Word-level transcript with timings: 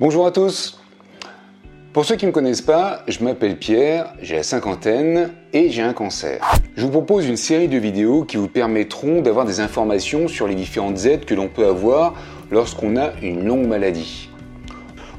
Bonjour 0.00 0.26
à 0.26 0.32
tous. 0.32 0.80
Pour 1.92 2.04
ceux 2.04 2.16
qui 2.16 2.24
ne 2.24 2.30
me 2.30 2.34
connaissent 2.34 2.62
pas, 2.62 3.04
je 3.06 3.22
m'appelle 3.22 3.56
Pierre, 3.56 4.12
j'ai 4.20 4.34
la 4.34 4.42
cinquantaine 4.42 5.30
et 5.52 5.70
j'ai 5.70 5.82
un 5.82 5.92
cancer. 5.92 6.40
Je 6.74 6.84
vous 6.84 6.90
propose 6.90 7.28
une 7.28 7.36
série 7.36 7.68
de 7.68 7.78
vidéos 7.78 8.24
qui 8.24 8.36
vous 8.36 8.48
permettront 8.48 9.20
d'avoir 9.20 9.46
des 9.46 9.60
informations 9.60 10.26
sur 10.26 10.48
les 10.48 10.56
différentes 10.56 11.04
aides 11.04 11.24
que 11.24 11.34
l'on 11.36 11.46
peut 11.46 11.68
avoir 11.68 12.14
lorsqu'on 12.50 12.96
a 12.96 13.12
une 13.22 13.44
longue 13.44 13.68
maladie. 13.68 14.30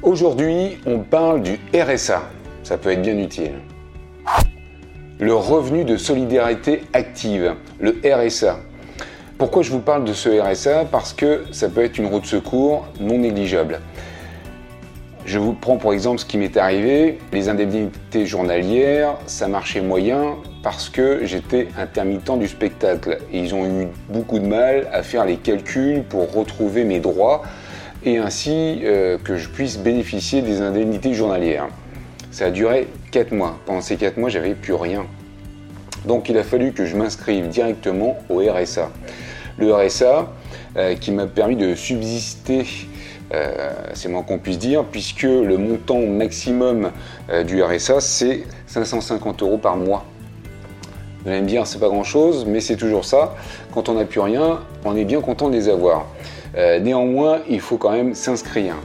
Aujourd'hui, 0.03 0.77
on 0.85 0.99
parle 0.99 1.41
du 1.41 1.57
RSA. 1.73 2.23
Ça 2.63 2.77
peut 2.77 2.91
être 2.91 3.01
bien 3.01 3.17
utile. 3.17 3.53
Le 5.19 5.33
revenu 5.33 5.85
de 5.85 5.95
solidarité 5.95 6.83
active, 6.91 7.55
le 7.79 7.95
RSA. 8.03 8.59
Pourquoi 9.37 9.63
je 9.63 9.71
vous 9.71 9.79
parle 9.79 10.03
de 10.03 10.11
ce 10.11 10.27
RSA 10.27 10.83
Parce 10.91 11.13
que 11.13 11.45
ça 11.53 11.69
peut 11.69 11.81
être 11.81 11.97
une 11.97 12.07
route 12.07 12.23
de 12.23 12.27
secours 12.27 12.85
non 12.99 13.17
négligeable. 13.19 13.79
Je 15.25 15.39
vous 15.39 15.53
prends 15.53 15.77
pour 15.77 15.91
exemple 15.91 16.19
ce 16.19 16.25
qui 16.25 16.37
m'est 16.37 16.55
arrivé. 16.55 17.17
Les 17.33 17.49
indemnités 17.49 18.27
journalières, 18.27 19.17
ça 19.25 19.47
marchait 19.47 19.81
moyen 19.81 20.35
parce 20.61 20.87
que 20.87 21.25
j'étais 21.25 21.67
intermittent 21.79 22.37
du 22.37 22.47
spectacle. 22.47 23.17
Et 23.33 23.39
ils 23.39 23.55
ont 23.55 23.65
eu 23.65 23.87
beaucoup 24.07 24.37
de 24.37 24.45
mal 24.45 24.87
à 24.93 25.01
faire 25.01 25.25
les 25.25 25.37
calculs 25.37 26.03
pour 26.03 26.31
retrouver 26.31 26.83
mes 26.83 26.99
droits 26.99 27.41
et 28.03 28.19
ainsi 28.19 28.81
euh, 28.83 29.17
que 29.17 29.35
je 29.35 29.49
puisse 29.49 29.79
bénéficier 29.79 30.43
des 30.43 30.61
indemnités 30.61 31.15
journalières. 31.15 31.69
Ça 32.29 32.45
a 32.45 32.51
duré 32.51 32.87
4 33.09 33.31
mois. 33.31 33.57
Pendant 33.65 33.81
ces 33.81 33.95
4 33.95 34.17
mois, 34.17 34.29
j'avais 34.29 34.53
plus 34.53 34.75
rien. 34.75 35.07
Donc 36.05 36.29
il 36.29 36.37
a 36.37 36.43
fallu 36.43 36.71
que 36.71 36.85
je 36.85 36.95
m'inscrive 36.95 37.47
directement 37.47 38.19
au 38.29 38.41
RSA. 38.41 38.91
Le 39.57 39.73
RSA 39.73 40.31
euh, 40.77 40.93
qui 40.93 41.11
m'a 41.11 41.25
permis 41.25 41.55
de 41.55 41.73
subsister 41.73 42.63
euh, 43.33 43.71
c'est 43.93 44.09
moins 44.09 44.23
qu'on 44.23 44.37
puisse 44.37 44.59
dire, 44.59 44.83
puisque 44.83 45.23
le 45.23 45.57
montant 45.57 45.99
maximum 45.99 46.91
euh, 47.29 47.43
du 47.43 47.63
RSA, 47.63 47.99
c'est 47.99 48.43
550 48.67 49.41
euros 49.41 49.57
par 49.57 49.77
mois. 49.77 50.05
Vous 51.23 51.31
allez 51.31 51.41
me 51.41 51.47
dire, 51.47 51.65
c'est 51.65 51.79
pas 51.79 51.89
grand 51.89 52.03
chose, 52.03 52.45
mais 52.45 52.59
c'est 52.59 52.75
toujours 52.75 53.03
ça. 53.03 53.35
Quand 53.73 53.89
on 53.89 53.95
n'a 53.95 54.05
plus 54.05 54.19
rien, 54.19 54.59
on 54.83 54.95
est 54.95 55.05
bien 55.05 55.21
content 55.21 55.49
de 55.49 55.55
les 55.55 55.69
avoir. 55.69 56.05
Euh, 56.55 56.79
néanmoins, 56.79 57.39
il 57.49 57.59
faut 57.59 57.77
quand 57.77 57.91
même 57.91 58.13
s'inscrire. 58.13 58.75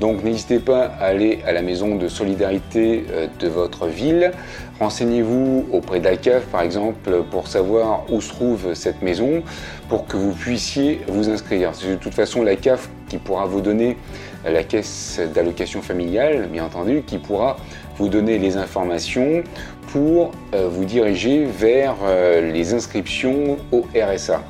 Donc 0.00 0.22
n'hésitez 0.22 0.58
pas 0.60 0.84
à 1.00 1.06
aller 1.06 1.40
à 1.46 1.52
la 1.52 1.62
maison 1.62 1.96
de 1.96 2.08
solidarité 2.08 3.04
de 3.40 3.48
votre 3.48 3.86
ville. 3.86 4.30
Renseignez-vous 4.78 5.66
auprès 5.72 5.98
de 5.98 6.04
la 6.04 6.16
CAF 6.16 6.44
par 6.46 6.62
exemple 6.62 7.24
pour 7.30 7.48
savoir 7.48 8.04
où 8.08 8.20
se 8.20 8.28
trouve 8.28 8.74
cette 8.74 9.02
maison 9.02 9.42
pour 9.88 10.06
que 10.06 10.16
vous 10.16 10.32
puissiez 10.32 11.00
vous 11.08 11.28
inscrire. 11.28 11.70
C'est 11.74 11.90
de 11.90 11.96
toute 11.96 12.14
façon 12.14 12.42
la 12.42 12.54
CAF 12.54 12.88
qui 13.08 13.18
pourra 13.18 13.46
vous 13.46 13.60
donner 13.60 13.96
la 14.44 14.62
caisse 14.62 15.20
d'allocation 15.34 15.82
familiale, 15.82 16.48
bien 16.50 16.64
entendu, 16.64 17.02
qui 17.06 17.18
pourra 17.18 17.56
vous 17.96 18.08
donner 18.08 18.38
les 18.38 18.56
informations 18.56 19.42
pour 19.92 20.32
euh, 20.54 20.68
vous 20.68 20.84
diriger 20.84 21.44
vers 21.44 21.96
euh, 22.04 22.52
les 22.52 22.74
inscriptions 22.74 23.56
au 23.72 23.86
RSA. 23.94 24.42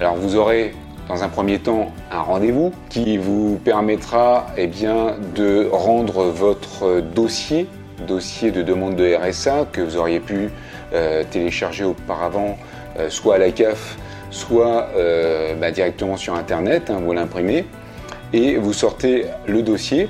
Alors 0.00 0.14
vous 0.14 0.36
aurez 0.36 0.72
dans 1.08 1.22
un 1.22 1.28
premier 1.28 1.58
temps 1.58 1.92
un 2.10 2.20
rendez-vous 2.20 2.72
qui 2.88 3.16
vous 3.16 3.58
permettra 3.64 4.46
eh 4.56 4.66
de 4.66 5.68
rendre 5.70 6.24
votre 6.24 7.00
dossier, 7.00 7.66
dossier 8.06 8.50
de 8.50 8.62
demande 8.62 8.96
de 8.96 9.14
RSA 9.14 9.66
que 9.72 9.80
vous 9.80 9.96
auriez 9.96 10.20
pu 10.20 10.50
euh, 10.92 11.24
télécharger 11.30 11.84
auparavant, 11.84 12.58
soit 13.08 13.36
à 13.36 13.38
la 13.38 13.50
CAF, 13.52 13.96
soit 14.30 14.88
bah, 15.60 15.70
directement 15.70 16.16
sur 16.16 16.34
Internet, 16.34 16.90
hein, 16.90 17.00
vous 17.00 17.12
l'imprimez 17.12 17.64
et 18.32 18.56
vous 18.56 18.72
sortez 18.72 19.26
le 19.46 19.62
dossier 19.62 20.08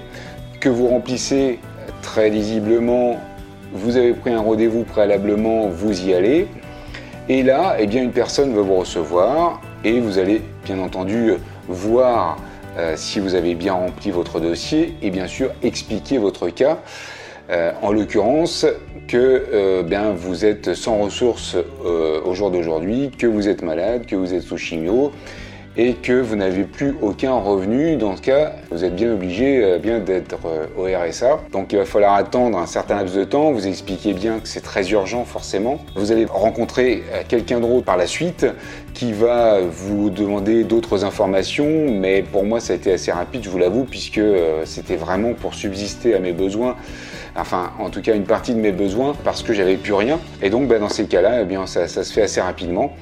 que 0.60 0.68
vous 0.68 0.88
remplissez 0.88 1.58
très 2.02 2.30
lisiblement. 2.30 3.16
Vous 3.72 3.96
avez 3.96 4.12
pris 4.12 4.30
un 4.30 4.40
rendez-vous 4.40 4.84
préalablement, 4.84 5.68
vous 5.68 6.06
y 6.06 6.14
allez. 6.14 6.48
Et 7.28 7.42
là, 7.42 7.76
eh 7.78 7.86
bien, 7.86 8.02
une 8.02 8.12
personne 8.12 8.54
va 8.54 8.62
vous 8.62 8.76
recevoir 8.76 9.60
et 9.84 10.00
vous 10.00 10.18
allez 10.18 10.42
bien 10.64 10.78
entendu 10.78 11.34
voir 11.68 12.38
euh, 12.76 12.94
si 12.96 13.18
vous 13.18 13.34
avez 13.34 13.54
bien 13.54 13.72
rempli 13.72 14.10
votre 14.10 14.40
dossier 14.40 14.94
et 15.02 15.10
bien 15.10 15.26
sûr 15.26 15.50
expliquer 15.62 16.18
votre 16.18 16.48
cas. 16.48 16.78
Euh, 17.50 17.72
en 17.82 17.92
l'occurrence, 17.92 18.66
que 19.08 19.46
euh, 19.52 19.82
bien, 19.82 20.12
vous 20.12 20.44
êtes 20.44 20.74
sans 20.74 20.98
ressources 20.98 21.56
au 21.84 22.34
jour 22.34 22.50
d'aujourd'hui, 22.50 23.10
que 23.16 23.26
vous 23.26 23.48
êtes 23.48 23.62
malade, 23.62 24.06
que 24.06 24.16
vous 24.16 24.34
êtes 24.34 24.42
sous 24.42 24.58
chimio 24.58 25.12
et 25.78 25.94
que 25.94 26.20
vous 26.20 26.34
n'avez 26.34 26.64
plus 26.64 26.96
aucun 27.00 27.34
revenu, 27.34 27.96
dans 27.96 28.16
ce 28.16 28.22
cas, 28.22 28.52
vous 28.72 28.84
êtes 28.84 28.96
bien 28.96 29.12
obligé 29.14 29.62
euh, 29.62 29.78
bien 29.78 30.00
d'être 30.00 30.40
euh, 30.44 30.66
au 30.76 30.84
RSA. 30.84 31.38
Donc 31.52 31.72
il 31.72 31.78
va 31.78 31.84
falloir 31.84 32.14
attendre 32.14 32.58
un 32.58 32.66
certain 32.66 32.96
laps 32.96 33.16
de 33.16 33.22
temps. 33.22 33.52
Vous 33.52 33.68
expliquez 33.68 34.12
bien 34.12 34.40
que 34.40 34.48
c'est 34.48 34.60
très 34.60 34.90
urgent 34.90 35.24
forcément. 35.24 35.78
Vous 35.94 36.10
allez 36.10 36.24
rencontrer 36.24 37.04
euh, 37.12 37.22
quelqu'un 37.26 37.60
d'autre 37.60 37.84
par 37.84 37.96
la 37.96 38.08
suite 38.08 38.44
qui 38.92 39.12
va 39.12 39.60
vous 39.60 40.10
demander 40.10 40.64
d'autres 40.64 41.04
informations, 41.04 41.86
mais 41.88 42.22
pour 42.22 42.42
moi 42.42 42.58
ça 42.58 42.72
a 42.72 42.76
été 42.76 42.92
assez 42.92 43.12
rapide, 43.12 43.44
je 43.44 43.48
vous 43.48 43.58
l'avoue, 43.58 43.84
puisque 43.84 44.20
c'était 44.64 44.96
vraiment 44.96 45.34
pour 45.34 45.54
subsister 45.54 46.16
à 46.16 46.18
mes 46.18 46.32
besoins 46.32 46.74
enfin 47.40 47.72
en 47.78 47.90
tout 47.90 48.02
cas 48.02 48.14
une 48.14 48.24
partie 48.24 48.54
de 48.54 48.60
mes 48.60 48.72
besoins 48.72 49.14
parce 49.24 49.42
que 49.42 49.52
j'avais 49.52 49.76
plus 49.76 49.92
rien. 49.92 50.18
Et 50.42 50.50
donc 50.50 50.68
ben, 50.68 50.80
dans 50.80 50.88
ces 50.88 51.06
cas-là, 51.06 51.42
eh 51.42 51.44
bien 51.44 51.66
ça, 51.66 51.86
se 51.88 52.12
fait 52.12 52.22
assez 52.22 52.40
rapidement 52.40 52.92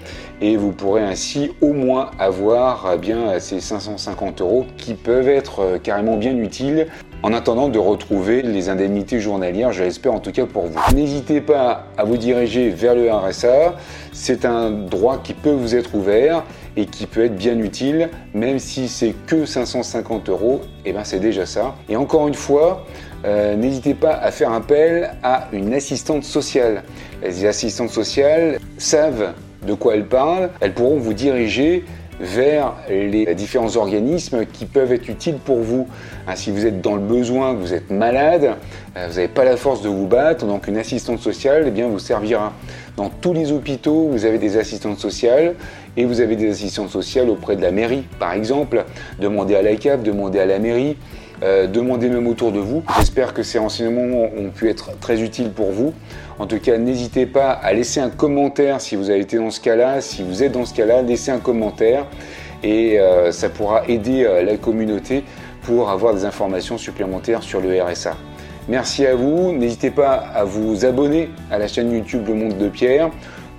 et 0.41 0.57
vous 0.57 0.73
pourrez 0.73 1.03
ainsi 1.03 1.53
au 1.61 1.73
moins 1.73 2.11
avoir 2.19 2.91
eh 2.95 2.99
bien 2.99 3.39
ces 3.39 3.61
550 3.61 4.41
euros 4.41 4.67
qui 4.77 4.95
peuvent 4.95 5.29
être 5.29 5.61
euh, 5.61 5.79
carrément 5.79 6.17
bien 6.17 6.37
utiles 6.37 6.89
en 7.23 7.33
attendant 7.33 7.69
de 7.69 7.79
retrouver 7.79 8.43
les 8.43 8.69
indemnités 8.69 9.21
journalières, 9.21 9.73
je 9.73 9.83
l'espère 9.83 10.13
en 10.13 10.21
tout 10.21 10.33
cas 10.33 10.47
pour 10.47 10.67
vous. 10.67 10.79
N'hésitez 10.95 11.41
pas 11.41 11.87
à 11.97 12.05
vous 12.05 12.19
diriger 12.19 12.69
vers 12.69 12.95
le 12.95 13.11
RSA, 13.11 13.75
c'est 14.13 14.45
un 14.45 14.71
droit 14.71 15.19
qui 15.19 15.33
peut 15.33 15.51
vous 15.51 15.75
être 15.75 15.95
ouvert 15.95 16.45
et 16.77 16.87
qui 16.87 17.07
peut 17.07 17.25
être 17.25 17.35
bien 17.35 17.59
utile, 17.59 18.11
même 18.35 18.59
si 18.59 18.87
c'est 18.89 19.15
que 19.27 19.47
550 19.47 20.29
euros, 20.29 20.61
et 20.85 20.91
eh 20.91 20.93
ben 20.93 21.05
c'est 21.05 21.19
déjà 21.19 21.47
ça. 21.47 21.75
Et 21.89 21.97
encore 21.97 22.29
une 22.29 22.35
fois, 22.35 22.85
euh, 23.27 23.57
n'hésitez 23.57 23.95
pas 23.95 24.15
à 24.15 24.31
faire 24.31 24.53
appel 24.53 25.11
à 25.23 25.49
une 25.53 25.75
assistante 25.75 26.25
sociale. 26.25 26.83
Les 27.23 27.45
assistantes 27.45 27.91
sociales 27.91 28.59
savent 28.79 29.33
de 29.67 29.75
quoi 29.75 29.95
elles 29.95 30.07
parlent, 30.07 30.51
elles 30.61 30.75
pourront 30.75 30.99
vous 30.99 31.15
diriger 31.15 31.85
vers 32.21 32.75
les 32.89 33.35
différents 33.35 33.77
organismes 33.77 34.47
qui 34.47 34.65
peuvent 34.65 34.93
être 34.93 35.09
utiles 35.09 35.37
pour 35.37 35.59
vous. 35.59 35.87
Hein, 36.27 36.35
si 36.35 36.51
vous 36.51 36.65
êtes 36.65 36.81
dans 36.81 36.95
le 36.95 37.03
besoin, 37.03 37.53
vous 37.53 37.75
êtes 37.75 37.91
malade, 37.91 38.55
euh, 38.97 39.07
vous 39.09 39.17
n'avez 39.17 39.29
pas 39.29 39.45
la 39.45 39.57
force 39.57 39.83
de 39.83 39.89
vous 39.89 40.07
battre, 40.07 40.47
donc 40.47 40.67
une 40.67 40.79
assistante 40.79 41.19
sociale 41.19 41.65
eh 41.67 41.71
bien, 41.71 41.89
vous 41.89 41.99
servira. 41.99 42.53
Dans 42.97 43.11
tous 43.11 43.35
les 43.35 43.53
hôpitaux, 43.53 44.09
vous 44.11 44.25
avez 44.25 44.39
des 44.39 44.57
assistantes 44.57 44.99
sociales 44.99 45.55
et 45.97 46.05
vous 46.05 46.21
avez 46.21 46.37
des 46.37 46.51
assistantes 46.51 46.91
sociales 46.91 47.29
auprès 47.29 47.57
de 47.57 47.63
la 47.63 47.71
mairie, 47.71 48.05
par 48.19 48.33
exemple. 48.33 48.85
Demandez 49.19 49.55
à 49.55 49.63
la 49.63 49.75
CAP, 49.77 50.03
demandez 50.03 50.39
à 50.39 50.47
la 50.47 50.59
mairie. 50.59 50.97
Euh, 51.43 51.67
demandez 51.67 52.09
même 52.09 52.27
autour 52.27 52.51
de 52.51 52.59
vous. 52.59 52.83
J'espère 52.97 53.35
que 53.35 53.43
ces 53.43 53.59
renseignements 53.59 54.29
ont 54.37 54.51
pu 54.51 54.71
être 54.71 54.99
très 54.99 55.21
utiles 55.21 55.51
pour 55.51 55.71
vous. 55.71 55.93
En 56.39 56.47
tout 56.47 56.59
cas, 56.59 56.79
n'hésitez 56.79 57.27
pas 57.27 57.51
à 57.51 57.73
laisser 57.73 58.01
un 58.01 58.09
commentaire 58.09 58.81
si 58.81 58.97
vous 58.97 59.11
avez 59.11 59.21
été 59.21 59.37
dans 59.37 59.51
ce 59.51 59.61
cas-là. 59.61 60.01
Si 60.01 60.23
vous 60.23 60.43
êtes 60.43 60.53
dans 60.53 60.65
ce 60.65 60.75
cas-là, 60.75 61.03
laissez 61.03 61.31
un 61.31 61.39
commentaire 61.39 62.07
et 62.63 62.99
euh, 62.99 63.33
ça 63.33 63.51
pourra 63.51 63.83
aider 63.87 64.25
euh, 64.25 64.43
la 64.43 64.57
communauté 64.57 65.25
pour 65.63 65.91
avoir 65.91 66.15
des 66.15 66.25
informations 66.25 66.79
supplémentaires 66.79 67.43
sur 67.43 67.61
le 67.61 67.83
RSA. 67.83 68.17
Merci 68.69 69.07
à 69.07 69.15
vous. 69.15 69.53
N'hésitez 69.53 69.91
pas 69.91 70.15
à 70.15 70.45
vous 70.45 70.85
abonner 70.85 71.31
à 71.51 71.59
la 71.59 71.69
chaîne 71.69 71.93
YouTube 71.93 72.25
Le 72.27 72.35
Monde 72.35 72.57
de 72.57 72.69
Pierre. 72.69 73.11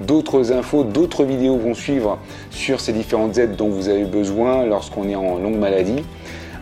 D'autres 0.01 0.51
infos, 0.51 0.83
d'autres 0.83 1.23
vidéos 1.23 1.57
vont 1.57 1.73
suivre 1.73 2.19
sur 2.49 2.79
ces 2.79 2.93
différentes 2.93 3.37
aides 3.37 3.55
dont 3.55 3.69
vous 3.69 3.89
avez 3.89 4.03
besoin 4.03 4.65
lorsqu'on 4.65 5.09
est 5.09 5.15
en 5.15 5.37
longue 5.37 5.57
maladie. 5.57 6.03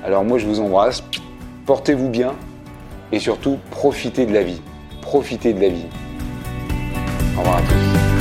Alors 0.05 0.23
moi 0.23 0.37
je 0.37 0.45
vous 0.45 0.59
embrasse, 0.59 1.03
portez-vous 1.65 2.09
bien 2.09 2.35
et 3.11 3.17
surtout 3.17 3.57
profitez 3.71 4.27
de 4.27 4.33
la 4.33 4.43
vie. 4.43 4.61
Profitez 5.01 5.51
de 5.51 5.61
la 5.61 5.69
vie. 5.69 5.87
Au 7.35 7.39
revoir 7.39 7.57
à 7.57 7.61
tous. 7.61 8.14